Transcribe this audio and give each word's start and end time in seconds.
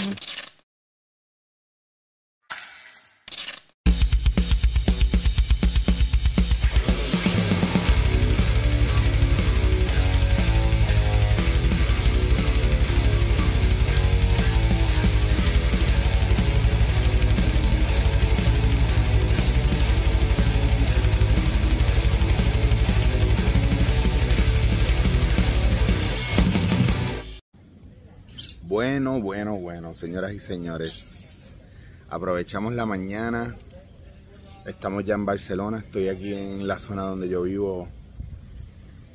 Thanks. 0.00 0.29
Bueno, 28.82 29.20
bueno, 29.20 29.56
bueno, 29.56 29.94
señoras 29.94 30.32
y 30.32 30.40
señores, 30.40 31.52
aprovechamos 32.08 32.72
la 32.72 32.86
mañana, 32.86 33.54
estamos 34.64 35.04
ya 35.04 35.16
en 35.16 35.26
Barcelona, 35.26 35.80
estoy 35.80 36.08
aquí 36.08 36.32
en 36.32 36.66
la 36.66 36.78
zona 36.78 37.02
donde 37.02 37.28
yo 37.28 37.42
vivo, 37.42 37.88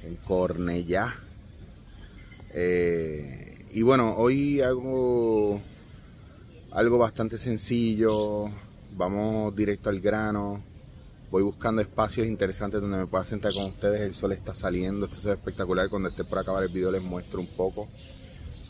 en 0.04 0.18
Cornellá. 0.18 1.16
Eh, 2.54 3.66
y 3.72 3.82
bueno, 3.82 4.14
hoy 4.16 4.62
hago 4.62 5.60
algo 6.70 7.00
bastante 7.00 7.40
sencillo, 7.40 8.52
vamos 8.96 9.56
directo 9.56 9.90
al 9.90 10.00
grano, 10.00 10.62
voy 11.32 11.42
buscando 11.42 11.82
espacios 11.82 12.28
interesantes 12.28 12.82
donde 12.82 13.00
me 13.00 13.08
pueda 13.08 13.24
sentar 13.24 13.52
con 13.52 13.66
ustedes, 13.66 14.02
el 14.02 14.14
sol 14.14 14.32
está 14.34 14.54
saliendo, 14.54 15.08
esto 15.08 15.18
es 15.18 15.26
espectacular, 15.26 15.90
cuando 15.90 16.10
esté 16.10 16.24
por 16.24 16.38
acabar 16.38 16.62
el 16.62 16.70
video 16.70 16.92
les 16.92 17.02
muestro 17.02 17.40
un 17.40 17.48
poco 17.48 17.88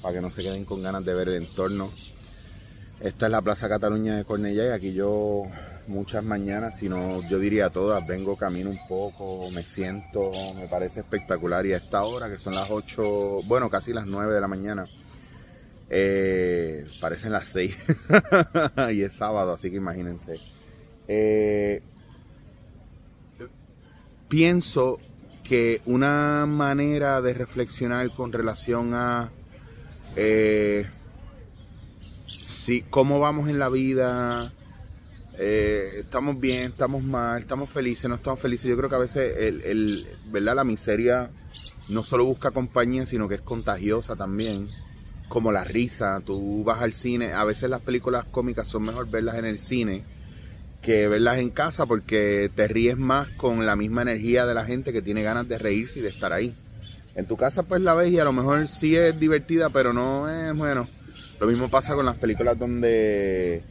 para 0.06 0.18
que 0.18 0.22
no 0.22 0.30
se 0.30 0.44
queden 0.44 0.66
con 0.66 0.84
ganas 0.84 1.04
de 1.04 1.16
ver 1.16 1.30
el 1.30 1.42
entorno. 1.42 1.90
Esta 3.00 3.26
es 3.26 3.32
la 3.32 3.42
Plaza 3.42 3.68
Cataluña 3.68 4.16
de 4.16 4.24
Cornellá 4.24 4.68
y 4.68 4.70
aquí 4.70 4.94
yo 4.94 5.46
muchas 5.88 6.24
mañanas, 6.24 6.78
si 6.78 6.88
no 6.88 7.28
yo 7.28 7.40
diría 7.40 7.72
todas, 7.72 8.06
vengo, 8.06 8.38
camino 8.38 8.70
un 8.70 8.88
poco, 8.88 9.50
me 9.50 9.64
siento, 9.64 10.32
me 10.58 10.68
parece 10.68 11.00
espectacular 11.00 11.66
y 11.66 11.74
a 11.74 11.78
esta 11.78 12.04
hora 12.04 12.30
que 12.30 12.38
son 12.38 12.54
las 12.54 12.70
8, 12.70 13.42
bueno 13.48 13.72
casi 13.72 13.94
las 13.94 14.06
9 14.06 14.32
de 14.32 14.42
la 14.42 14.48
mañana, 14.48 14.86
eh, 15.90 16.86
parecen 17.02 17.32
las 17.32 17.48
6 17.48 17.88
y 18.94 19.02
es 19.02 19.12
sábado, 19.12 19.54
así 19.54 19.72
que 19.72 19.78
imagínense. 19.78 20.40
Eh, 21.08 21.82
pienso 24.28 25.00
que 25.44 25.82
una 25.88 26.46
manera 26.46 27.22
de 27.22 27.34
reflexionar 27.34 28.08
con 28.12 28.32
relación 28.32 28.94
a 28.94 29.32
eh, 30.16 30.86
cómo 32.90 33.20
vamos 33.20 33.50
en 33.50 33.60
la 33.60 33.70
vida, 33.70 34.52
eh, 35.38 35.98
estamos 36.00 36.40
bien, 36.40 36.72
estamos 36.72 37.04
mal, 37.04 37.42
estamos 37.42 37.70
felices, 37.70 38.10
no 38.10 38.16
estamos 38.16 38.40
felices. 38.40 38.70
Yo 38.70 38.78
creo 38.78 38.90
que 38.90 38.96
a 38.96 39.00
veces 39.00 39.36
el, 39.38 40.08
¿verdad? 40.32 40.56
la 40.56 40.64
miseria 40.64 41.30
no 41.90 42.04
solo 42.04 42.26
busca 42.26 42.52
compañía, 42.52 43.06
sino 43.06 43.28
que 43.28 43.36
es 43.36 43.42
contagiosa 43.42 44.16
también. 44.16 44.70
Como 45.28 45.52
la 45.52 45.64
risa, 45.64 46.22
tú 46.24 46.64
vas 46.64 46.82
al 46.82 46.94
cine, 46.94 47.34
a 47.34 47.44
veces 47.44 47.70
las 47.70 47.82
películas 47.82 48.26
cómicas 48.26 48.68
son 48.68 48.84
mejor 48.84 49.10
verlas 49.10 49.36
en 49.36 49.46
el 49.46 49.58
cine 49.60 50.04
que 50.86 51.08
verlas 51.08 51.40
en 51.40 51.50
casa 51.50 51.88
porque 51.88 52.52
te 52.54 52.68
ríes 52.68 52.96
más 52.96 53.28
con 53.30 53.66
la 53.66 53.76
misma 53.76 54.04
energía 54.04 54.46
de 54.46 54.54
la 54.54 54.66
gente 54.66 54.94
que 54.94 55.02
tiene 55.02 55.24
ganas 55.24 55.48
de 55.48 55.58
reírse 55.58 55.98
y 55.98 56.04
de 56.04 56.10
estar 56.10 56.32
ahí. 56.32 56.56
En 57.16 57.26
tu 57.26 57.38
casa 57.38 57.64
pues 57.64 57.82
la 57.82 57.94
ves 57.94 58.12
y 58.12 58.20
a 58.20 58.26
lo 58.26 58.34
mejor 58.34 58.68
sí 58.68 58.96
es 58.96 59.18
divertida, 59.20 59.70
pero 59.70 59.94
no 59.94 60.30
es 60.30 60.56
bueno. 60.56 60.88
Lo 61.40 61.48
mismo 61.48 61.70
pasa 61.70 61.96
con 61.96 62.06
las 62.06 62.18
películas 62.18 62.58
donde 62.60 63.64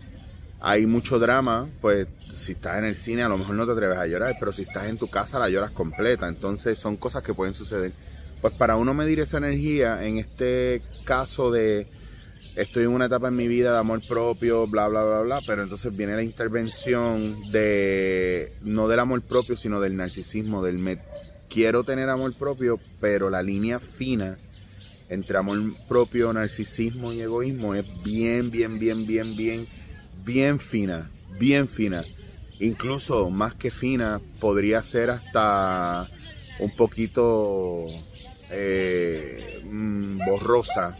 hay 0.60 0.86
mucho 0.86 1.18
drama, 1.18 1.68
pues 1.82 2.06
si 2.18 2.52
estás 2.52 2.78
en 2.78 2.86
el 2.86 2.96
cine 2.96 3.22
a 3.22 3.28
lo 3.28 3.36
mejor 3.36 3.54
no 3.54 3.66
te 3.66 3.72
atreves 3.72 3.98
a 3.98 4.06
llorar, 4.06 4.34
pero 4.40 4.50
si 4.50 4.62
estás 4.62 4.86
en 4.86 4.96
tu 4.96 5.08
casa 5.08 5.38
la 5.38 5.50
lloras 5.50 5.72
completa. 5.72 6.26
Entonces 6.26 6.78
son 6.78 6.96
cosas 6.96 7.22
que 7.22 7.34
pueden 7.34 7.54
suceder. 7.54 7.92
Pues 8.40 8.54
para 8.54 8.76
uno 8.76 8.94
medir 8.94 9.20
esa 9.20 9.38
energía, 9.38 10.04
en 10.04 10.18
este 10.18 10.82
caso 11.04 11.50
de 11.50 11.86
estoy 12.56 12.84
en 12.84 12.90
una 12.90 13.06
etapa 13.06 13.28
en 13.28 13.36
mi 13.36 13.48
vida 13.48 13.72
de 13.72 13.78
amor 13.78 14.00
propio, 14.06 14.66
bla, 14.66 14.88
bla, 14.88 15.04
bla, 15.04 15.20
bla, 15.20 15.40
pero 15.46 15.62
entonces 15.62 15.94
viene 15.96 16.14
la 16.14 16.22
intervención 16.22 17.50
de, 17.50 18.54
no 18.62 18.88
del 18.88 19.00
amor 19.00 19.22
propio, 19.22 19.56
sino 19.56 19.80
del 19.80 19.96
narcisismo, 19.96 20.62
del, 20.62 20.78
quiero 21.54 21.84
tener 21.84 22.10
amor 22.10 22.34
propio, 22.34 22.80
pero 23.00 23.30
la 23.30 23.40
línea 23.40 23.78
fina 23.78 24.36
entre 25.08 25.38
amor 25.38 25.58
propio, 25.86 26.32
narcisismo 26.32 27.12
y 27.12 27.20
egoísmo 27.20 27.76
es 27.76 27.86
bien, 28.02 28.50
bien, 28.50 28.80
bien, 28.80 29.06
bien, 29.06 29.36
bien, 29.36 29.68
bien 30.24 30.58
fina, 30.58 31.08
bien 31.38 31.68
fina. 31.68 32.02
Incluso 32.58 33.30
más 33.30 33.54
que 33.54 33.70
fina, 33.70 34.20
podría 34.40 34.82
ser 34.82 35.10
hasta 35.10 36.08
un 36.58 36.74
poquito 36.74 37.86
eh, 38.50 39.62
mm, 39.64 40.18
borrosa. 40.26 40.96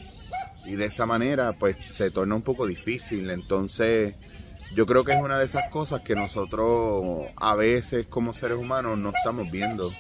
Y 0.67 0.77
de 0.77 0.85
esa 0.85 1.05
manera, 1.05 1.55
pues 1.59 1.85
se 1.85 2.13
torna 2.13 2.37
un 2.37 2.43
poco 2.43 2.65
difícil. 2.67 3.29
Entonces, 3.31 4.15
yo 4.77 4.87
creo 4.87 5.03
que 5.03 5.13
es 5.13 5.21
una 5.21 5.39
de 5.39 5.47
esas 5.47 5.69
cosas 5.71 6.03
que 6.03 6.15
nosotros 6.15 7.27
a 7.37 7.57
veces 7.57 8.07
como 8.07 8.35
seres 8.35 8.59
humanos 8.59 8.99
no 8.99 9.13
estamos 9.17 9.51
viendo 9.51 9.91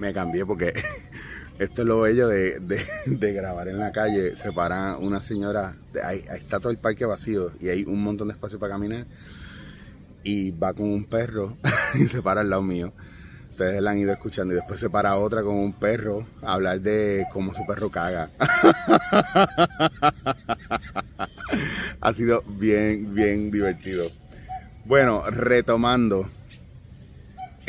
me 0.00 0.12
cambié 0.12 0.44
porque 0.44 0.72
esto 1.58 1.82
es 1.82 1.88
lo 1.88 2.00
bello 2.00 2.26
de, 2.26 2.60
grabar 3.06 3.68
en 3.68 3.78
la 3.78 3.92
calle. 3.92 4.36
Se 4.36 4.52
para 4.52 4.96
una 4.96 5.20
señora, 5.20 5.76
ahí, 6.02 6.24
está 6.34 6.58
todo 6.58 6.70
el 6.70 6.78
parque 6.78 7.04
vacío 7.04 7.52
y 7.60 7.68
hay 7.68 7.84
un 7.84 8.02
montón 8.02 8.28
de 8.28 8.34
espacio 8.34 8.58
para 8.58 8.72
caminar. 8.72 9.06
Y 10.22 10.50
va 10.50 10.74
con 10.74 10.90
un 10.90 11.04
perro 11.04 11.56
y 11.94 12.08
se 12.08 12.22
para 12.22 12.40
al 12.40 12.50
lado 12.50 12.62
mío. 12.62 12.92
Ustedes 13.50 13.82
la 13.82 13.90
han 13.90 13.98
ido 13.98 14.12
escuchando 14.12 14.54
y 14.54 14.56
después 14.56 14.80
se 14.80 14.88
para 14.88 15.16
otra 15.16 15.42
con 15.42 15.54
un 15.54 15.74
perro 15.74 16.26
a 16.42 16.54
hablar 16.54 16.80
de 16.80 17.26
cómo 17.30 17.52
su 17.52 17.66
perro 17.66 17.90
caga. 17.90 18.30
ha 22.00 22.12
sido 22.14 22.42
bien, 22.46 23.14
bien 23.14 23.50
divertido. 23.50 24.06
Bueno, 24.86 25.24
retomando 25.28 26.26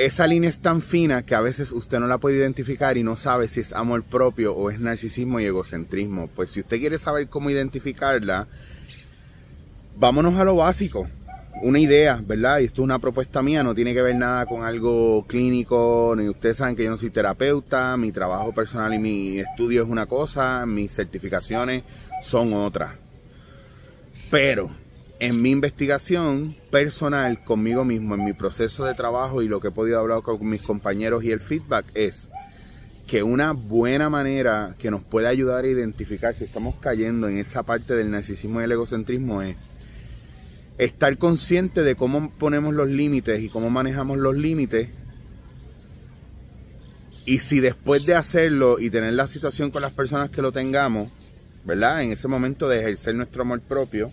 esa 0.06 0.28
línea 0.28 0.50
es 0.50 0.60
tan 0.60 0.82
fina 0.82 1.24
que 1.26 1.36
a 1.36 1.42
veces 1.42 1.72
usted 1.72 2.00
no 2.00 2.08
la 2.08 2.18
puede 2.18 2.38
identificar 2.38 2.98
y 2.98 3.04
no 3.04 3.18
sabe 3.18 3.48
si 3.48 3.60
es 3.60 3.74
amor 3.74 4.04
propio 4.04 4.56
o 4.56 4.70
es 4.70 4.80
narcisismo 4.80 5.40
y 5.40 5.46
egocentrismo. 5.46 6.30
Pues 6.36 6.52
si 6.52 6.62
usted 6.62 6.80
quiere 6.80 6.98
saber 6.98 7.28
cómo 7.30 7.50
identificarla, 7.50 8.48
vámonos 9.98 10.40
a 10.40 10.44
lo 10.44 10.56
básico. 10.56 11.08
Una 11.64 11.80
idea, 11.80 12.22
¿verdad? 12.26 12.60
Y 12.60 12.66
esto 12.66 12.82
es 12.82 12.86
una 12.86 13.00
propuesta 13.00 13.42
mía, 13.42 13.64
no 13.64 13.76
tiene 13.76 13.94
que 13.94 14.02
ver 14.02 14.16
nada 14.16 14.46
con 14.46 14.64
algo 14.64 15.26
clínico, 15.28 16.16
ni 16.18 16.28
ustedes 16.28 16.58
saben 16.58 16.76
que 16.76 16.84
yo 16.84 16.90
no 16.90 16.98
soy 16.98 17.12
terapeuta, 17.12 17.98
mi 17.98 18.12
trabajo 18.12 18.54
personal 18.54 18.94
y 18.94 19.00
mi 19.00 19.40
estudio 19.40 19.84
es 19.84 19.90
una 19.90 20.06
cosa, 20.06 20.66
mis 20.66 20.94
certificaciones 20.94 21.84
son 22.22 22.54
otra. 22.54 22.98
Pero 24.32 24.72
en 25.22 25.40
mi 25.40 25.52
investigación 25.52 26.56
personal 26.72 27.44
conmigo 27.44 27.86
mismo, 27.86 28.16
en 28.16 28.24
mi 28.24 28.34
proceso 28.34 28.86
de 28.86 28.96
trabajo 28.96 29.44
y 29.44 29.48
lo 29.48 29.60
que 29.60 29.68
he 29.68 29.72
podido 29.72 30.00
hablar 30.00 30.24
con 30.24 30.44
mis 30.50 30.64
compañeros 30.64 31.24
y 31.24 31.30
el 31.32 31.40
feedback 31.40 31.86
es 31.94 32.30
que 33.06 33.22
una 33.22 33.52
buena 33.52 34.10
manera 34.10 34.76
que 34.80 34.90
nos 34.90 35.04
puede 35.04 35.28
ayudar 35.28 35.64
a 35.64 35.68
identificar 35.68 36.34
si 36.34 36.46
estamos 36.46 36.74
cayendo 36.82 37.28
en 37.28 37.38
esa 37.38 37.62
parte 37.62 37.94
del 37.96 38.10
narcisismo 38.10 38.62
y 38.62 38.64
el 38.64 38.72
egocentrismo 38.72 39.44
es 39.44 39.58
estar 40.80 41.16
consciente 41.20 41.84
de 41.84 41.94
cómo 41.94 42.32
ponemos 42.40 42.74
los 42.74 42.88
límites 42.88 43.44
y 43.44 43.50
cómo 43.50 43.70
manejamos 43.70 44.18
los 44.18 44.36
límites. 44.36 44.90
Y 47.28 47.42
si 47.42 47.60
después 47.60 48.08
de 48.08 48.16
hacerlo 48.16 48.80
y 48.80 48.90
tener 48.90 49.14
la 49.14 49.28
situación 49.28 49.70
con 49.70 49.84
las 49.84 49.92
personas 49.92 50.32
que 50.32 50.42
lo 50.42 50.52
tengamos, 50.52 51.12
¿verdad? 51.64 52.02
En 52.02 52.12
ese 52.12 52.28
momento 52.28 52.68
de 52.68 52.80
ejercer 52.80 53.14
nuestro 53.14 53.44
amor 53.44 53.62
propio, 53.62 54.12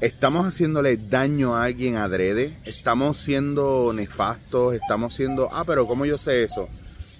estamos 0.00 0.46
haciéndole 0.46 0.96
daño 0.96 1.56
a 1.56 1.64
alguien 1.64 1.96
adrede, 1.96 2.56
estamos 2.64 3.18
siendo 3.18 3.92
nefastos, 3.94 4.74
estamos 4.74 5.14
siendo, 5.14 5.48
ah, 5.52 5.64
pero 5.64 5.86
¿cómo 5.86 6.04
yo 6.04 6.18
sé 6.18 6.42
eso? 6.42 6.68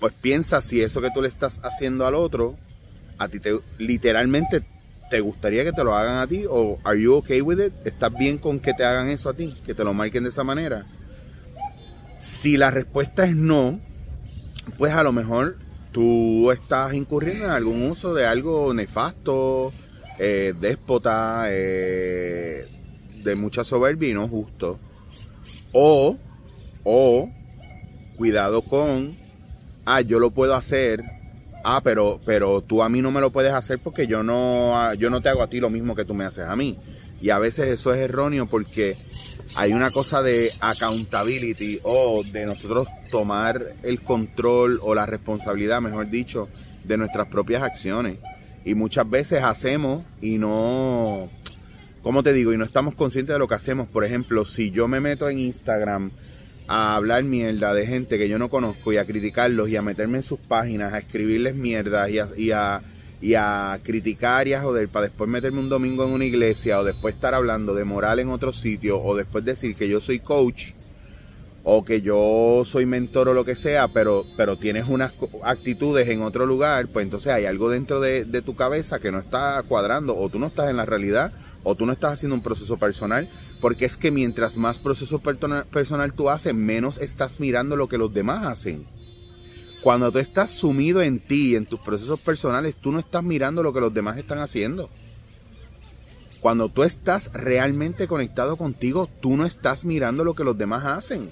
Pues 0.00 0.12
piensa 0.12 0.61
si 0.61 0.81
eso 0.81 1.00
que 1.00 1.11
tú 1.11 1.23
le 1.23 1.29
estás 1.29 1.61
haciendo 1.62 2.06
al 2.06 2.15
otro, 2.15 2.56
a 3.19 3.29
ti 3.29 3.41
te, 3.41 3.59
literalmente 3.79 4.65
te 5.11 5.21
gustaría 5.21 5.65
que 5.65 5.73
te 5.73 5.85
lo 5.85 5.94
hagan 5.94 6.19
a 6.19 6.26
ti 6.26 6.44
o 6.49 6.79
are 6.85 7.00
you 7.00 7.15
okay 7.15 7.41
with 7.41 7.61
it? 7.61 7.73
¿Estás 7.85 8.12
bien 8.12 8.38
con 8.38 8.59
que 8.59 8.75
te 8.75 8.85
hagan 8.85 9.09
eso 9.09 9.29
a 9.29 9.35
ti? 9.35 9.55
Que 9.65 9.75
te 9.75 9.85
lo 9.85 9.94
marquen 9.94 10.25
de 10.25 10.31
esa 10.31 10.44
manera. 10.44 10.87
Si 12.19 12.56
la 12.56 12.71
respuesta 12.71 13.25
es 13.25 13.37
no, 13.37 13.79
pues 14.79 14.93
a 14.93 15.03
lo 15.03 15.12
mejor 15.12 15.56
tú 15.93 16.50
estás 16.50 16.94
incurriendo 16.94 17.44
en 17.44 17.50
algún 17.53 17.82
uso 17.82 18.15
de 18.15 18.26
algo 18.26 18.75
nefasto, 18.75 19.73
eh, 20.19 20.55
déspota, 20.58 21.46
eh, 21.49 22.66
de 23.22 23.34
mucha 23.37 23.64
soberbia 23.64 24.11
y 24.11 24.14
no 24.14 24.28
justo. 24.28 24.78
O, 25.72 26.16
o, 26.84 27.31
cuidado 28.16 28.62
con, 28.62 29.16
ah, 29.84 30.00
yo 30.00 30.19
lo 30.19 30.31
puedo 30.31 30.55
hacer 30.55 31.02
Ah, 31.66 31.81
pero, 31.82 32.20
pero 32.26 32.61
tú 32.61 32.82
a 32.82 32.90
mí 32.90 33.00
no 33.00 33.11
me 33.11 33.22
lo 33.22 33.32
puedes 33.32 33.55
hacer 33.55 33.78
porque 33.78 34.06
yo 34.06 34.22
no, 34.22 34.93
yo 34.94 35.08
no 35.08 35.22
te 35.22 35.31
hago 35.31 35.43
a 35.43 35.46
ti 35.46 35.61
lo 35.61 35.70
mismo 35.70 35.96
que 35.96 36.05
tú 36.05 36.12
me 36.12 36.25
haces 36.25 36.46
a 36.46 36.55
mí. 36.55 36.76
Y 37.22 37.31
a 37.31 37.38
veces 37.38 37.69
eso 37.69 37.94
es 37.94 38.00
erróneo 38.00 38.44
porque 38.44 38.99
hay 39.56 39.72
una 39.72 39.90
cosa 39.90 40.20
de 40.20 40.50
accountability 40.61 41.81
o 41.82 42.22
de 42.22 42.44
nosotros 42.44 42.87
tomar 43.11 43.76
el 43.82 44.02
control 44.02 44.78
o 44.82 44.94
la 44.94 45.06
responsabilidad, 45.06 45.81
mejor 45.81 46.11
dicho, 46.11 46.50
de 46.84 46.99
nuestras 46.99 47.28
propias 47.28 47.62
acciones. 47.62 48.19
Y 48.64 48.75
muchas 48.75 49.08
veces 49.08 49.43
hacemos 49.43 50.05
y 50.20 50.38
no, 50.38 51.28
¿cómo 52.02 52.22
te 52.22 52.32
digo? 52.32 52.52
Y 52.52 52.56
no 52.56 52.64
estamos 52.64 52.94
conscientes 52.94 53.34
de 53.34 53.38
lo 53.38 53.49
que 53.49 53.55
hacemos. 53.55 53.88
Por 53.88 54.05
ejemplo, 54.05 54.44
si 54.44 54.70
yo 54.70 54.88
me 54.88 55.00
meto 55.00 55.28
en 55.28 55.38
Instagram 55.38 56.11
a 56.66 56.96
hablar 56.96 57.25
mierda 57.25 57.75
de 57.75 57.87
gente 57.87 58.19
que 58.19 58.28
yo 58.28 58.38
no 58.38 58.49
conozco 58.49 58.93
y 58.93 58.96
a 58.96 59.05
criticarlos 59.05 59.69
y 59.69 59.76
a 59.76 59.82
meterme 59.82 60.19
en 60.19 60.22
sus 60.22 60.38
páginas, 60.38 60.94
a 60.94 60.99
escribirles 60.99 61.55
mierdas 61.55 62.08
y 62.08 62.19
a, 62.19 62.28
y 62.37 62.50
a, 62.52 62.82
y 63.20 63.34
a 63.34 63.78
criticar 63.82 64.49
y 64.49 64.55
a 64.55 64.62
joder 64.62 64.88
para 64.88 65.06
después 65.06 65.28
meterme 65.28 65.61
un 65.61 65.69
domingo 65.69 66.05
en 66.05 66.11
una 66.11 66.25
iglesia 66.25 66.81
o 66.81 66.84
después 66.84 67.14
estar 67.14 67.34
hablando 67.34 67.75
de 67.75 67.84
moral 67.84 68.19
en 68.19 68.31
otro 68.31 68.52
sitio 68.52 69.00
o 69.02 69.14
después 69.14 69.44
decir 69.44 69.76
que 69.76 69.88
yo 69.88 70.00
soy 70.00 70.20
coach 70.20 70.72
o 71.66 71.82
que 71.82 72.02
yo 72.02 72.62
soy 72.66 72.84
mentor 72.84 73.31
o 73.31 73.34
lo 73.34 73.46
que 73.46 73.56
sea, 73.56 73.88
pero, 73.88 74.26
pero 74.37 74.58
tienes 74.58 74.87
unas 74.87 75.14
actitudes 75.43 76.06
en 76.08 76.20
otro 76.20 76.44
lugar, 76.44 76.88
pues 76.88 77.05
entonces 77.05 77.32
hay 77.32 77.46
algo 77.46 77.70
dentro 77.70 78.00
de, 78.00 78.25
tu 78.43 78.55
cabeza 78.55 79.00
que 79.00 79.11
no 79.11 79.19
está 79.19 79.62
cuadrando 79.66 80.14
o 80.14 80.28
tú 80.28 80.38
no 80.38 80.49
estás 80.49 80.69
en 80.69 80.76
la 80.76 80.84
realidad 80.84 81.32
o 81.62 81.75
tú 81.75 81.87
no 81.87 81.94
estás 81.94 82.12
haciendo 82.12 82.34
un 82.34 82.43
proceso 82.43 82.76
personal, 82.76 83.31
porque 83.62 83.87
es 83.87 83.96
que 83.96 84.11
mientras 84.11 84.58
más 84.58 84.78
proceso 84.78 85.20
personal 85.20 86.12
tú 86.12 86.28
haces, 86.28 86.55
menos 86.55 86.99
estás 86.99 87.40
mirando 87.40 87.76
lo 87.76 87.88
que 87.88 87.96
los 87.96 88.12
demás 88.12 88.44
hacen. 88.44 88.84
Cuando 89.81 90.12
tú 90.12 90.19
estás 90.19 90.50
sumido 90.50 91.00
en 91.00 91.19
ti, 91.19 91.56
en 91.56 91.64
tus 91.64 91.81
procesos 91.81 92.20
personales, 92.20 92.76
tú 92.76 92.93
no 92.93 92.99
estás 92.99 93.22
mirando 93.25 93.62
lo 93.62 93.72
que 93.72 93.81
los 93.81 93.94
demás 93.94 94.19
están 94.19 94.38
haciendo. 94.40 94.90
Cuando 96.40 96.69
tú 96.69 96.82
estás 96.82 97.31
realmente 97.32 98.06
conectado 98.06 98.56
contigo, 98.56 99.08
tú 99.22 99.34
no 99.34 99.46
estás 99.46 99.87
mirando 99.87 100.25
lo 100.25 100.34
que 100.34 100.44
los 100.44 100.58
demás 100.58 100.84
hacen. 100.84 101.31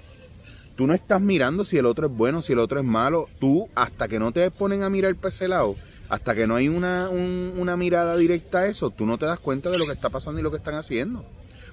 Tú 0.83 0.89
no 0.89 0.95
estás 0.95 1.21
mirando 1.21 1.63
si 1.63 1.79
el 1.79 1.87
otro 1.87 2.09
es 2.09 2.13
bueno, 2.13 2.43
si 2.43 2.55
el 2.55 2.59
otro 2.59 2.81
es 2.81 2.85
malo. 2.85 3.29
Tú, 3.39 3.69
hasta 3.77 4.09
que 4.09 4.19
no 4.19 4.33
te 4.33 4.51
ponen 4.51 4.83
a 4.83 4.91
mirar 4.91 5.15
por 5.15 5.29
ese 5.29 5.47
lado, 5.47 5.77
hasta 6.09 6.35
que 6.35 6.49
no 6.49 6.57
hay 6.57 6.69
una, 6.69 7.09
una 7.09 7.77
mirada 7.77 8.17
directa 8.17 8.59
a 8.59 8.67
eso, 8.67 8.91
tú 8.91 9.07
no 9.07 9.17
te 9.17 9.25
das 9.25 9.39
cuenta 9.39 9.71
de 9.71 9.79
lo 9.79 9.87
que 9.87 9.93
está 9.93 10.11
pasando 10.11 10.41
y 10.41 10.43
lo 10.43 10.51
que 10.51 10.57
están 10.57 10.75
haciendo. 10.75 11.25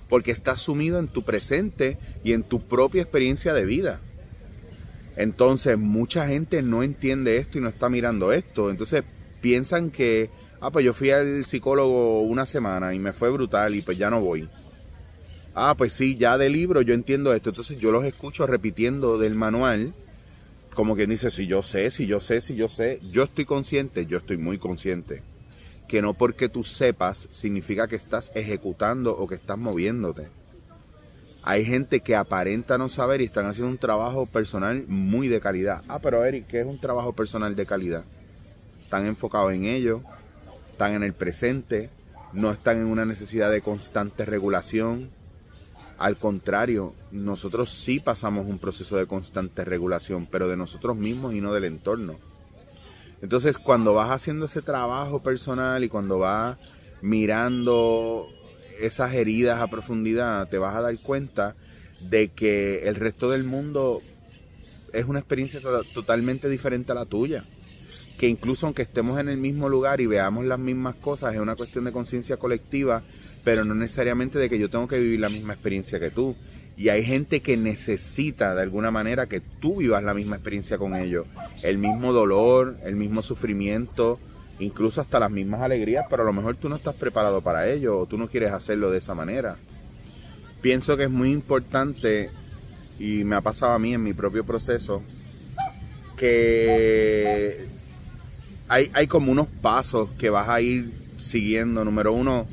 Porque 0.09 0.29
estás 0.29 0.59
sumido 0.59 0.99
en 0.99 1.07
tu 1.07 1.23
presente 1.23 1.97
y 2.23 2.33
en 2.33 2.43
tu 2.43 2.61
propia 2.61 3.01
experiencia 3.01 3.51
de 3.55 3.65
vida. 3.65 3.99
Entonces, 5.15 5.75
mucha 5.75 6.27
gente 6.27 6.61
no 6.61 6.83
entiende 6.83 7.37
esto 7.37 7.57
y 7.57 7.61
no 7.61 7.69
está 7.69 7.89
mirando 7.89 8.31
esto. 8.31 8.69
Entonces, 8.69 9.03
piensan 9.41 9.89
que, 9.89 10.29
ah, 10.61 10.69
pues 10.69 10.85
yo 10.85 10.93
fui 10.93 11.09
al 11.09 11.45
psicólogo 11.45 12.21
una 12.21 12.45
semana 12.45 12.93
y 12.93 12.99
me 12.99 13.11
fue 13.11 13.31
brutal 13.31 13.73
y 13.73 13.81
pues 13.81 13.97
ya 13.97 14.11
no 14.11 14.21
voy. 14.21 14.47
Ah, 15.55 15.75
pues 15.77 15.93
sí, 15.93 16.17
ya 16.17 16.37
de 16.37 16.49
libro 16.49 16.81
yo 16.81 16.93
entiendo 16.93 17.33
esto. 17.33 17.49
Entonces, 17.49 17.79
yo 17.79 17.91
los 17.91 18.05
escucho 18.05 18.47
repitiendo 18.47 19.17
del 19.17 19.35
manual 19.35 19.93
como 20.73 20.95
quien 20.95 21.09
dice, 21.09 21.31
si 21.31 21.47
yo 21.47 21.63
sé, 21.63 21.91
si 21.91 22.05
yo 22.05 22.21
sé, 22.21 22.41
si 22.41 22.55
yo 22.55 22.69
sé, 22.69 22.99
yo 23.11 23.23
estoy 23.23 23.45
consciente, 23.45 24.05
yo 24.05 24.19
estoy 24.19 24.37
muy 24.37 24.57
consciente, 24.57 25.21
que 25.87 26.01
no 26.01 26.13
porque 26.13 26.47
tú 26.47 26.63
sepas 26.63 27.27
significa 27.31 27.87
que 27.87 27.95
estás 27.95 28.31
ejecutando 28.35 29.17
o 29.17 29.27
que 29.27 29.35
estás 29.35 29.57
moviéndote. 29.57 30.29
Hay 31.43 31.65
gente 31.65 32.01
que 32.01 32.15
aparenta 32.15 32.77
no 32.77 32.89
saber 32.89 33.21
y 33.21 33.25
están 33.25 33.45
haciendo 33.45 33.71
un 33.71 33.77
trabajo 33.77 34.25
personal 34.25 34.85
muy 34.87 35.27
de 35.27 35.39
calidad. 35.39 35.83
Ah, 35.87 35.99
pero 35.99 36.23
Eric, 36.23 36.47
¿qué 36.47 36.61
es 36.61 36.65
un 36.65 36.79
trabajo 36.79 37.13
personal 37.13 37.55
de 37.55 37.65
calidad? 37.65 38.03
Están 38.83 39.05
enfocados 39.05 39.53
en 39.53 39.65
ello, 39.65 40.01
están 40.71 40.93
en 40.93 41.03
el 41.03 41.13
presente, 41.13 41.89
no 42.33 42.51
están 42.51 42.77
en 42.77 42.87
una 42.87 43.05
necesidad 43.05 43.49
de 43.51 43.61
constante 43.61 44.25
regulación, 44.25 45.09
al 45.99 46.17
contrario, 46.17 46.95
nosotros 47.11 47.71
sí 47.71 47.99
pasamos 47.99 48.47
un 48.47 48.57
proceso 48.57 48.95
de 48.95 49.05
constante 49.05 49.65
regulación, 49.65 50.27
pero 50.31 50.47
de 50.47 50.55
nosotros 50.55 50.95
mismos 50.95 51.35
y 51.35 51.41
no 51.41 51.53
del 51.53 51.65
entorno. 51.65 52.15
Entonces, 53.21 53.57
cuando 53.57 53.93
vas 53.93 54.09
haciendo 54.09 54.45
ese 54.45 54.61
trabajo 54.61 55.21
personal 55.21 55.83
y 55.83 55.89
cuando 55.89 56.19
vas 56.19 56.57
mirando 57.01 58.29
esas 58.79 59.13
heridas 59.13 59.59
a 59.59 59.67
profundidad, 59.67 60.47
te 60.47 60.57
vas 60.57 60.73
a 60.73 60.81
dar 60.81 60.97
cuenta 60.99 61.55
de 62.09 62.29
que 62.29 62.87
el 62.87 62.95
resto 62.95 63.29
del 63.29 63.43
mundo 63.43 64.01
es 64.93 65.05
una 65.05 65.19
experiencia 65.19 65.59
totalmente 65.93 66.47
diferente 66.47 66.93
a 66.93 66.95
la 66.95 67.05
tuya. 67.05 67.43
Que 68.19 68.27
incluso 68.27 68.67
aunque 68.67 68.83
estemos 68.83 69.19
en 69.19 69.29
el 69.29 69.37
mismo 69.37 69.67
lugar 69.67 69.99
y 69.99 70.05
veamos 70.05 70.45
las 70.45 70.59
mismas 70.59 70.93
cosas, 70.95 71.33
es 71.33 71.39
una 71.39 71.55
cuestión 71.55 71.85
de 71.85 71.91
conciencia 71.91 72.37
colectiva 72.37 73.01
pero 73.43 73.65
no 73.65 73.73
necesariamente 73.75 74.39
de 74.39 74.49
que 74.49 74.59
yo 74.59 74.69
tengo 74.69 74.87
que 74.87 74.99
vivir 74.99 75.19
la 75.19 75.29
misma 75.29 75.53
experiencia 75.53 75.99
que 75.99 76.09
tú. 76.09 76.35
Y 76.77 76.89
hay 76.89 77.03
gente 77.03 77.41
que 77.41 77.57
necesita 77.57 78.55
de 78.55 78.61
alguna 78.61 78.91
manera 78.91 79.27
que 79.27 79.41
tú 79.41 79.77
vivas 79.77 80.03
la 80.03 80.13
misma 80.13 80.37
experiencia 80.37 80.77
con 80.77 80.95
ellos. 80.95 81.25
El 81.61 81.77
mismo 81.77 82.13
dolor, 82.13 82.77
el 82.83 82.95
mismo 82.95 83.21
sufrimiento, 83.21 84.19
incluso 84.59 85.01
hasta 85.01 85.19
las 85.19 85.31
mismas 85.31 85.61
alegrías, 85.61 86.05
pero 86.09 86.23
a 86.23 86.25
lo 86.25 86.33
mejor 86.33 86.55
tú 86.55 86.69
no 86.69 86.75
estás 86.77 86.95
preparado 86.95 87.41
para 87.41 87.67
ello 87.69 87.97
o 87.97 88.05
tú 88.05 88.17
no 88.17 88.29
quieres 88.29 88.51
hacerlo 88.51 88.91
de 88.91 88.99
esa 88.99 89.13
manera. 89.13 89.57
Pienso 90.61 90.95
que 90.95 91.03
es 91.03 91.09
muy 91.09 91.31
importante, 91.31 92.29
y 92.97 93.23
me 93.23 93.35
ha 93.35 93.41
pasado 93.41 93.73
a 93.73 93.79
mí 93.79 93.93
en 93.93 94.03
mi 94.03 94.13
propio 94.13 94.45
proceso, 94.45 95.01
que 96.17 97.65
hay, 98.69 98.91
hay 98.93 99.07
como 99.07 99.31
unos 99.31 99.47
pasos 99.61 100.09
que 100.17 100.29
vas 100.29 100.47
a 100.47 100.61
ir 100.61 100.93
siguiendo. 101.17 101.83
Número 101.83 102.13
uno, 102.13 102.45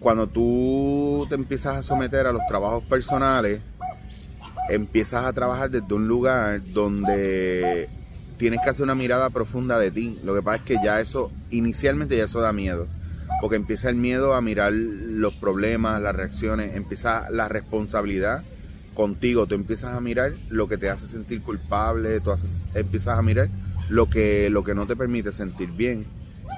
cuando 0.00 0.26
tú 0.26 1.26
te 1.28 1.34
empiezas 1.34 1.76
a 1.76 1.82
someter 1.82 2.26
a 2.26 2.32
los 2.32 2.42
trabajos 2.48 2.82
personales, 2.84 3.60
empiezas 4.70 5.24
a 5.24 5.32
trabajar 5.32 5.70
desde 5.70 5.94
un 5.94 6.08
lugar 6.08 6.62
donde 6.72 7.88
tienes 8.38 8.60
que 8.62 8.70
hacer 8.70 8.84
una 8.84 8.94
mirada 8.94 9.30
profunda 9.30 9.78
de 9.78 9.90
ti. 9.90 10.18
Lo 10.24 10.34
que 10.34 10.42
pasa 10.42 10.56
es 10.56 10.62
que 10.62 10.76
ya 10.82 11.00
eso, 11.00 11.30
inicialmente 11.50 12.16
ya 12.16 12.24
eso 12.24 12.40
da 12.40 12.52
miedo. 12.52 12.86
Porque 13.40 13.56
empieza 13.56 13.88
el 13.88 13.96
miedo 13.96 14.34
a 14.34 14.40
mirar 14.40 14.72
los 14.72 15.34
problemas, 15.34 16.00
las 16.00 16.16
reacciones, 16.16 16.74
empieza 16.74 17.30
la 17.30 17.48
responsabilidad 17.48 18.42
contigo. 18.94 19.46
Tú 19.46 19.54
empiezas 19.54 19.94
a 19.94 20.00
mirar 20.00 20.32
lo 20.48 20.66
que 20.66 20.78
te 20.78 20.88
hace 20.88 21.06
sentir 21.06 21.42
culpable, 21.42 22.20
tú 22.20 22.30
haces, 22.30 22.62
empiezas 22.74 23.18
a 23.18 23.22
mirar 23.22 23.48
lo 23.88 24.08
que, 24.08 24.50
lo 24.50 24.64
que 24.64 24.74
no 24.74 24.86
te 24.86 24.96
permite 24.96 25.32
sentir 25.32 25.70
bien. 25.70 26.06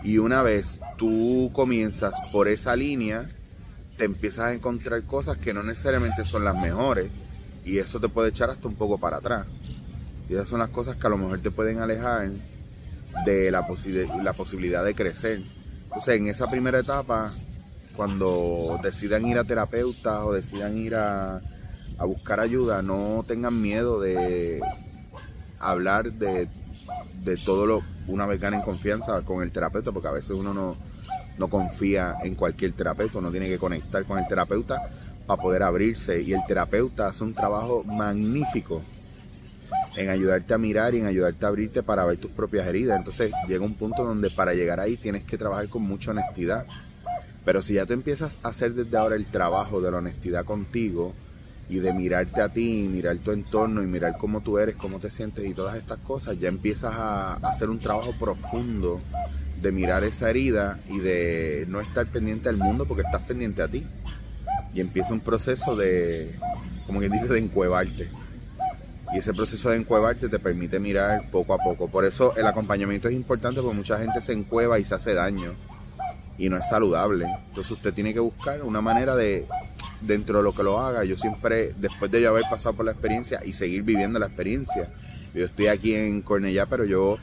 Y 0.02 0.18
una 0.18 0.42
vez 0.42 0.80
tú 0.96 1.50
comienzas 1.52 2.14
por 2.32 2.48
esa 2.48 2.74
línea, 2.76 3.30
te 3.96 4.04
empiezas 4.04 4.46
a 4.46 4.54
encontrar 4.54 5.02
cosas 5.02 5.36
que 5.36 5.52
no 5.52 5.62
necesariamente 5.62 6.24
son 6.24 6.44
las 6.44 6.58
mejores 6.58 7.10
y 7.64 7.78
eso 7.78 8.00
te 8.00 8.08
puede 8.08 8.30
echar 8.30 8.50
hasta 8.50 8.68
un 8.68 8.74
poco 8.74 8.98
para 8.98 9.18
atrás. 9.18 9.46
Y 10.28 10.34
esas 10.34 10.48
son 10.48 10.60
las 10.60 10.70
cosas 10.70 10.96
que 10.96 11.06
a 11.06 11.10
lo 11.10 11.18
mejor 11.18 11.40
te 11.40 11.50
pueden 11.50 11.80
alejar 11.80 12.30
de 13.26 13.50
la, 13.50 13.66
la 14.22 14.32
posibilidad 14.32 14.84
de 14.84 14.94
crecer. 14.94 15.42
Entonces, 15.84 16.16
en 16.16 16.28
esa 16.28 16.48
primera 16.48 16.78
etapa, 16.78 17.32
cuando 17.96 18.78
decidan 18.82 19.26
ir 19.26 19.38
a 19.38 19.44
terapeutas 19.44 20.20
o 20.22 20.32
decidan 20.32 20.78
ir 20.78 20.94
a, 20.94 21.40
a 21.98 22.04
buscar 22.04 22.40
ayuda, 22.40 22.80
no 22.80 23.24
tengan 23.26 23.60
miedo 23.60 24.00
de 24.00 24.60
hablar 25.58 26.12
de 26.12 26.48
de 27.24 27.36
todo 27.36 27.66
lo, 27.66 27.82
una 28.06 28.26
vez 28.26 28.40
ganen 28.40 28.62
confianza 28.62 29.20
con 29.22 29.42
el 29.42 29.52
terapeuta, 29.52 29.92
porque 29.92 30.08
a 30.08 30.12
veces 30.12 30.30
uno 30.30 30.54
no, 30.54 30.76
no 31.38 31.48
confía 31.48 32.16
en 32.22 32.34
cualquier 32.34 32.72
terapeuta, 32.72 33.18
uno 33.18 33.30
tiene 33.30 33.48
que 33.48 33.58
conectar 33.58 34.04
con 34.04 34.18
el 34.18 34.26
terapeuta 34.26 34.82
para 35.26 35.40
poder 35.40 35.62
abrirse. 35.62 36.20
Y 36.22 36.32
el 36.32 36.40
terapeuta 36.46 37.08
hace 37.08 37.24
un 37.24 37.34
trabajo 37.34 37.84
magnífico 37.84 38.82
en 39.96 40.08
ayudarte 40.08 40.54
a 40.54 40.58
mirar 40.58 40.94
y 40.94 41.00
en 41.00 41.06
ayudarte 41.06 41.44
a 41.44 41.48
abrirte 41.48 41.82
para 41.82 42.04
ver 42.04 42.18
tus 42.18 42.30
propias 42.30 42.66
heridas. 42.66 42.98
Entonces 42.98 43.32
llega 43.48 43.64
un 43.64 43.74
punto 43.74 44.04
donde 44.04 44.30
para 44.30 44.54
llegar 44.54 44.80
ahí 44.80 44.96
tienes 44.96 45.24
que 45.24 45.38
trabajar 45.38 45.68
con 45.68 45.82
mucha 45.82 46.12
honestidad. 46.12 46.66
Pero 47.44 47.62
si 47.62 47.74
ya 47.74 47.86
te 47.86 47.94
empiezas 47.94 48.38
a 48.42 48.48
hacer 48.48 48.74
desde 48.74 48.96
ahora 48.96 49.16
el 49.16 49.26
trabajo 49.26 49.80
de 49.80 49.90
la 49.90 49.98
honestidad 49.98 50.44
contigo, 50.44 51.14
y 51.70 51.78
de 51.78 51.92
mirarte 51.92 52.42
a 52.42 52.48
ti, 52.48 52.84
y 52.84 52.88
mirar 52.88 53.16
tu 53.18 53.30
entorno 53.30 53.80
y 53.80 53.86
mirar 53.86 54.16
cómo 54.18 54.40
tú 54.40 54.58
eres, 54.58 54.74
cómo 54.74 54.98
te 54.98 55.08
sientes 55.08 55.46
y 55.46 55.54
todas 55.54 55.76
estas 55.76 55.98
cosas, 55.98 56.36
ya 56.40 56.48
empiezas 56.48 56.92
a 56.94 57.34
hacer 57.34 57.70
un 57.70 57.78
trabajo 57.78 58.12
profundo 58.18 59.00
de 59.62 59.70
mirar 59.70 60.02
esa 60.02 60.28
herida 60.28 60.80
y 60.88 60.98
de 60.98 61.66
no 61.68 61.80
estar 61.80 62.06
pendiente 62.06 62.48
al 62.48 62.56
mundo 62.56 62.86
porque 62.86 63.04
estás 63.04 63.22
pendiente 63.22 63.62
a 63.62 63.68
ti. 63.68 63.86
Y 64.74 64.80
empieza 64.80 65.12
un 65.12 65.20
proceso 65.20 65.76
de, 65.76 66.34
como 66.86 66.98
quien 66.98 67.12
dice, 67.12 67.28
de 67.28 67.38
encuevarte. 67.38 68.08
Y 69.14 69.18
ese 69.18 69.32
proceso 69.32 69.70
de 69.70 69.76
encuevarte 69.76 70.28
te 70.28 70.38
permite 70.40 70.80
mirar 70.80 71.30
poco 71.30 71.54
a 71.54 71.58
poco. 71.58 71.86
Por 71.88 72.04
eso 72.04 72.34
el 72.36 72.46
acompañamiento 72.46 73.08
es 73.08 73.14
importante 73.14 73.60
porque 73.60 73.76
mucha 73.76 73.98
gente 73.98 74.20
se 74.20 74.32
encueva 74.32 74.80
y 74.80 74.84
se 74.84 74.96
hace 74.96 75.14
daño. 75.14 75.52
Y 76.36 76.48
no 76.48 76.56
es 76.56 76.68
saludable. 76.68 77.26
Entonces 77.48 77.70
usted 77.70 77.94
tiene 77.94 78.12
que 78.12 78.20
buscar 78.20 78.62
una 78.62 78.80
manera 78.80 79.14
de 79.14 79.46
dentro 80.00 80.38
de 80.38 80.44
lo 80.44 80.52
que 80.52 80.62
lo 80.62 80.78
haga, 80.78 81.04
yo 81.04 81.16
siempre, 81.16 81.74
después 81.78 82.10
de 82.10 82.22
yo 82.22 82.30
haber 82.30 82.44
pasado 82.50 82.74
por 82.74 82.84
la 82.84 82.92
experiencia 82.92 83.40
y 83.44 83.52
seguir 83.52 83.82
viviendo 83.82 84.18
la 84.18 84.26
experiencia, 84.26 84.88
yo 85.34 85.44
estoy 85.44 85.68
aquí 85.68 85.94
en 85.94 86.22
Cornellá, 86.22 86.66
pero 86.66 86.84
yo 86.84 87.18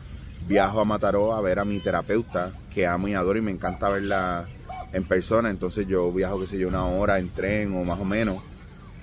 viajo 0.48 0.80
a 0.80 0.86
Mataró 0.86 1.34
a 1.34 1.42
ver 1.42 1.60
a 1.60 1.66
mi 1.66 1.80
terapeuta, 1.80 2.54
que 2.74 2.88
amo 2.88 3.08
y 3.08 3.14
adoro 3.14 3.38
y 3.38 3.42
me 3.42 3.52
encanta 3.52 3.90
verla 3.90 4.48
en 4.94 5.04
persona. 5.04 5.50
Entonces 5.50 5.88
yo 5.88 6.12
viajo, 6.12 6.40
qué 6.40 6.48
sé 6.48 6.58
yo, 6.58 6.68
una 6.68 6.86
hora 6.86 7.20
en 7.20 7.30
tren 7.30 7.74
o 7.76 7.84
más 7.84 8.00
o 8.00 8.06
menos 8.06 8.38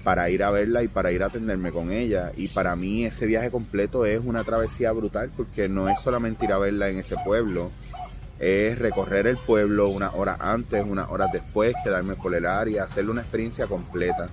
para 0.02 0.28
ir 0.28 0.43
a 0.43 0.50
verla 0.50 0.83
y 0.83 0.88
para 0.88 1.12
ir 1.12 1.23
a 1.23 1.26
atenderme 1.26 1.73
con 1.73 1.90
ella. 1.90 2.33
Y 2.37 2.49
para 2.49 2.76
mí 2.76 3.04
ese 3.04 3.26
viaje 3.26 3.50
completo 3.50 4.04
es 4.04 4.21
una 4.23 4.45
travesía 4.45 4.93
brutal 4.93 5.31
porque 5.37 5.69
no 5.69 5.88
es 5.88 6.00
solamente 6.00 6.45
ir 6.45 6.52
a 6.52 6.59
verla 6.59 6.88
en 6.88 6.99
ese 6.99 7.16
pueblo, 7.25 7.71
es 8.38 8.79
recorrer 8.79 9.26
el 9.26 9.37
pueblo 9.38 9.88
unas 9.88 10.12
horas 10.14 10.38
antes, 10.41 10.85
unas 10.87 11.11
horas 11.11 11.31
después, 11.33 11.75
quedarme 11.83 12.17
por 12.17 12.35
el 12.35 12.47
área, 12.47 12.85
hacerle 12.85 13.11
una 13.12 13.23
experiencia 13.23 13.67
completa. 13.67 14.29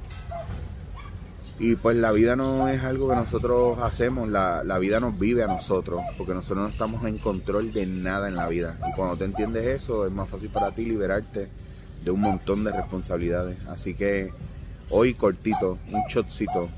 Y 1.60 1.76
pues 1.76 1.96
la 1.96 2.12
vida 2.12 2.36
no 2.36 2.68
es 2.70 2.84
algo 2.84 3.10
que 3.10 3.16
nosotros 3.16 3.78
hacemos, 3.84 4.28
la, 4.28 4.64
la, 4.64 4.80
vida 4.80 5.00
nos 5.00 5.20
vive 5.20 5.44
a 5.44 5.48
nosotros, 5.48 6.02
porque 6.18 6.34
nosotros 6.34 6.64
no 6.64 6.70
estamos 6.70 7.06
en 7.06 7.20
control 7.20 7.72
de 7.72 7.86
nada 7.86 8.28
en 8.28 8.36
la 8.36 8.48
vida. 8.48 8.80
Y 8.90 8.96
cuando 8.96 9.16
te 9.16 9.26
entiendes 9.26 9.66
eso, 9.66 10.08
es 10.08 10.12
más 10.12 10.28
fácil 10.28 10.50
para 10.50 10.74
ti 10.74 10.86
liberarte 10.86 11.50
de 12.04 12.12
un 12.12 12.22
montón 12.22 12.64
de 12.64 12.72
responsabilidades. 12.72 13.58
Así 13.68 13.94
que 13.94 14.34
hoy 14.90 15.14
cortito, 15.14 15.78
un 15.92 16.02
shotcito, 16.10 16.70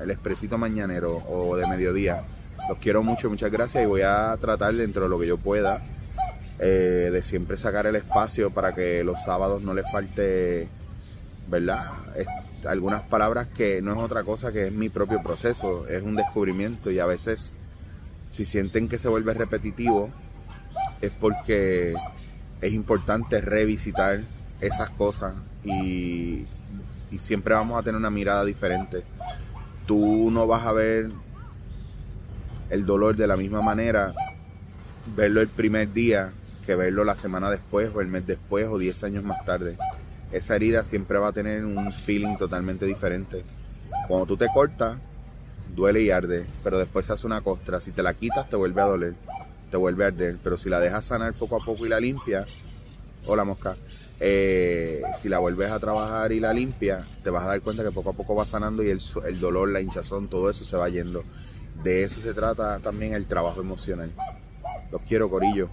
el 0.00 0.10
expresito 0.10 0.56
mañanero 0.56 1.22
o 1.28 1.54
de 1.56 1.66
mediodía. 1.66 2.24
Los 2.68 2.78
quiero 2.78 3.02
mucho, 3.02 3.28
muchas 3.28 3.50
gracias 3.50 3.84
y 3.84 3.86
voy 3.86 4.02
a 4.02 4.36
tratar 4.40 4.72
dentro 4.74 5.02
de 5.02 5.08
lo 5.10 5.18
que 5.18 5.26
yo 5.26 5.36
pueda 5.36 5.82
eh, 6.58 7.10
de 7.12 7.22
siempre 7.22 7.58
sacar 7.58 7.86
el 7.86 7.96
espacio 7.96 8.50
para 8.50 8.74
que 8.74 9.04
los 9.04 9.22
sábados 9.22 9.62
no 9.62 9.74
les 9.74 9.84
falte, 9.90 10.68
¿verdad? 11.48 11.82
algunas 12.66 13.02
palabras 13.02 13.48
que 13.48 13.82
no 13.82 13.92
es 13.92 13.98
otra 13.98 14.22
cosa 14.24 14.50
que 14.50 14.68
es 14.68 14.72
mi 14.72 14.88
propio 14.88 15.22
proceso, 15.22 15.86
es 15.88 16.02
un 16.02 16.16
descubrimiento 16.16 16.90
y 16.90 16.98
a 16.98 17.04
veces 17.04 17.52
si 18.30 18.46
sienten 18.46 18.88
que 18.88 18.96
se 18.96 19.08
vuelve 19.08 19.34
repetitivo 19.34 20.08
es 21.02 21.10
porque 21.10 21.94
es 22.62 22.72
importante 22.72 23.42
revisitar 23.42 24.20
esas 24.60 24.88
cosas 24.88 25.34
y, 25.64 26.46
y 27.10 27.18
siempre 27.18 27.52
vamos 27.52 27.78
a 27.78 27.82
tener 27.82 27.98
una 27.98 28.10
mirada 28.10 28.42
diferente. 28.44 29.02
Tú 29.86 30.30
no 30.30 30.46
vas 30.46 30.66
a 30.66 30.72
ver 30.72 31.10
el 32.70 32.86
dolor 32.86 33.16
de 33.16 33.26
la 33.26 33.36
misma 33.36 33.62
manera, 33.62 34.12
verlo 35.16 35.40
el 35.40 35.48
primer 35.48 35.92
día 35.92 36.32
que 36.66 36.74
verlo 36.74 37.04
la 37.04 37.14
semana 37.14 37.50
después 37.50 37.90
o 37.94 38.00
el 38.00 38.08
mes 38.08 38.26
después 38.26 38.68
o 38.68 38.78
10 38.78 39.04
años 39.04 39.24
más 39.24 39.44
tarde 39.44 39.76
esa 40.34 40.56
herida 40.56 40.82
siempre 40.82 41.18
va 41.18 41.28
a 41.28 41.32
tener 41.32 41.64
un 41.64 41.92
feeling 41.92 42.36
totalmente 42.36 42.84
diferente. 42.84 43.44
Cuando 44.08 44.26
tú 44.26 44.36
te 44.36 44.48
cortas, 44.52 44.98
duele 45.74 46.02
y 46.02 46.10
arde, 46.10 46.44
pero 46.64 46.78
después 46.78 47.06
se 47.06 47.12
hace 47.12 47.24
una 47.24 47.40
costra. 47.40 47.80
Si 47.80 47.92
te 47.92 48.02
la 48.02 48.14
quitas, 48.14 48.50
te 48.50 48.56
vuelve 48.56 48.82
a 48.82 48.86
doler, 48.86 49.14
te 49.70 49.76
vuelve 49.76 50.04
a 50.04 50.08
arder. 50.08 50.36
Pero 50.42 50.58
si 50.58 50.68
la 50.68 50.80
dejas 50.80 51.04
sanar 51.04 51.34
poco 51.34 51.62
a 51.62 51.64
poco 51.64 51.86
y 51.86 51.88
la 51.88 52.00
limpias, 52.00 52.48
hola 53.26 53.44
mosca, 53.44 53.76
eh, 54.18 55.02
si 55.22 55.28
la 55.28 55.38
vuelves 55.38 55.70
a 55.70 55.78
trabajar 55.78 56.32
y 56.32 56.40
la 56.40 56.52
limpias, 56.52 57.06
te 57.22 57.30
vas 57.30 57.44
a 57.44 57.48
dar 57.48 57.60
cuenta 57.60 57.84
que 57.84 57.92
poco 57.92 58.10
a 58.10 58.14
poco 58.14 58.34
va 58.34 58.44
sanando 58.44 58.82
y 58.82 58.90
el, 58.90 59.00
el 59.26 59.38
dolor, 59.38 59.68
la 59.70 59.80
hinchazón, 59.80 60.26
todo 60.26 60.50
eso 60.50 60.64
se 60.64 60.76
va 60.76 60.88
yendo. 60.88 61.22
De 61.82 62.04
eso 62.04 62.20
se 62.20 62.32
trata 62.32 62.78
también 62.78 63.14
el 63.14 63.26
trabajo 63.26 63.60
emocional. 63.60 64.10
Los 64.90 65.02
quiero, 65.02 65.28
Corillo. 65.28 65.68